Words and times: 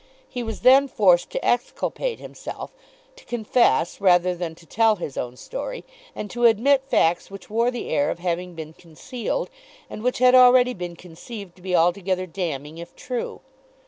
He 0.27 0.41
was 0.41 0.61
then 0.61 0.87
forced 0.87 1.29
to 1.29 1.45
exculpate 1.45 2.17
himself, 2.19 2.71
to 3.15 3.23
confess 3.23 4.01
rather 4.01 4.33
than 4.33 4.55
to 4.55 4.65
tell 4.65 4.95
his 4.95 5.15
own 5.15 5.37
story, 5.37 5.83
and 6.15 6.27
to 6.31 6.45
admit 6.45 6.81
facts 6.81 7.29
which 7.29 7.51
wore 7.51 7.69
the 7.69 7.87
air 7.91 8.09
of 8.09 8.17
having 8.17 8.55
been 8.55 8.73
concealed, 8.73 9.51
and 9.91 10.01
which 10.01 10.17
had 10.17 10.33
already 10.33 10.73
been 10.73 10.95
conceived 10.95 11.55
to 11.57 11.61
be 11.61 11.75
altogether 11.75 12.25
damning 12.25 12.79
if 12.79 12.95
true. 12.95 13.41